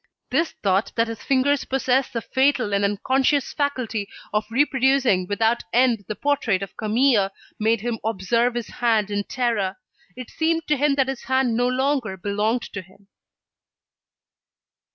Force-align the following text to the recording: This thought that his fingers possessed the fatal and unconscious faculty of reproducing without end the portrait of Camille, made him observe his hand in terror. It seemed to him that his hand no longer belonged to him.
This 0.31 0.53
thought 0.63 0.91
that 0.95 1.07
his 1.07 1.21
fingers 1.21 1.63
possessed 1.63 2.13
the 2.13 2.23
fatal 2.23 2.73
and 2.73 2.83
unconscious 2.83 3.53
faculty 3.53 4.09
of 4.33 4.47
reproducing 4.49 5.27
without 5.27 5.61
end 5.71 6.05
the 6.07 6.15
portrait 6.15 6.63
of 6.63 6.75
Camille, 6.75 7.29
made 7.59 7.81
him 7.81 7.99
observe 8.03 8.55
his 8.55 8.67
hand 8.69 9.11
in 9.11 9.23
terror. 9.25 9.77
It 10.15 10.31
seemed 10.31 10.65
to 10.69 10.75
him 10.77 10.95
that 10.95 11.07
his 11.07 11.25
hand 11.25 11.55
no 11.55 11.67
longer 11.67 12.17
belonged 12.17 12.63
to 12.73 12.81
him. 12.81 13.09